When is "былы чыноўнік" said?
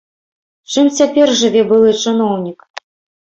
1.71-2.59